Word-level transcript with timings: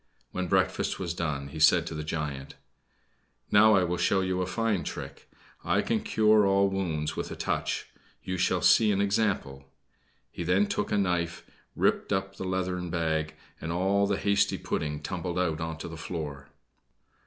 When 0.31 0.47
breakfast 0.47 0.97
was 0.97 1.13
done, 1.13 1.49
he 1.49 1.59
said 1.59 1.85
to 1.85 1.93
the 1.93 2.03
giant: 2.03 2.55
"Now 3.51 3.75
I 3.75 3.83
will 3.83 3.97
show 3.99 4.21
you 4.21 4.41
a 4.41 4.47
fine 4.47 4.83
trick. 4.83 5.29
I 5.63 5.83
can 5.83 6.01
cure 6.01 6.43
all 6.47 6.69
wounds 6.71 7.15
with 7.15 7.29
a 7.29 7.35
touch. 7.35 7.85
You 8.23 8.35
shall 8.39 8.63
see 8.63 8.91
an 8.91 8.99
example." 8.99 9.69
He 10.31 10.41
then 10.43 10.65
took 10.65 10.91
a 10.91 10.97
knife, 10.97 11.45
ripped 11.75 12.11
up 12.11 12.37
the 12.37 12.45
leathern 12.45 12.89
bag, 12.89 13.35
and 13.61 13.71
all 13.71 14.07
the 14.07 14.17
hasty 14.17 14.57
pudding 14.57 15.03
tumbled 15.03 15.37
out 15.37 15.61
upon 15.61 15.77
the 15.91 15.97
floor. 15.97 16.49